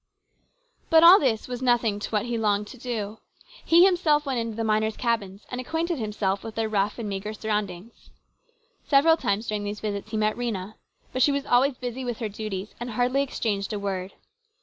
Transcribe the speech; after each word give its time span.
But 0.89 1.03
all 1.03 1.19
this 1.19 1.47
was 1.47 1.61
nothing 1.61 1.99
to 1.99 2.09
what 2.09 2.25
he 2.25 2.35
longed 2.35 2.65
to 2.69 2.77
do. 2.79 3.19
He 3.63 3.81
went 3.83 3.89
himself 3.99 4.25
into 4.25 4.55
the 4.55 4.63
miners' 4.63 4.97
cabins 4.97 5.45
and 5.51 5.61
acquainted 5.61 5.99
himself 5.99 6.43
with 6.43 6.55
all 6.57 6.61
their 6.63 6.67
rough 6.69 6.97
and 6.97 7.07
meagre 7.07 7.33
surroundings. 7.35 8.09
Several 8.87 9.15
times 9.15 9.47
during 9.47 9.63
these 9.63 9.79
visits 9.79 10.09
he 10.09 10.17
met 10.17 10.35
Rhena, 10.35 10.73
but 11.13 11.21
she 11.21 11.31
was 11.31 11.45
always 11.45 11.75
busy 11.77 12.03
with 12.03 12.17
her 12.17 12.29
duties 12.29 12.73
and 12.79 12.89
hardly 12.89 13.21
exchanged 13.21 13.73
a 13.73 13.77
word. 13.79 14.13